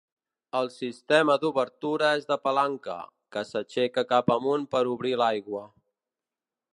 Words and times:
El 0.59 0.69
sistema 0.75 1.35
d'obertura 1.43 2.07
és 2.21 2.25
de 2.31 2.37
palanca, 2.47 2.97
que 3.35 3.45
s'aixeca 3.49 4.07
cap 4.15 4.35
amunt 4.37 4.67
per 4.73 4.85
obrir 4.95 5.13
l'aigua. 5.23 5.63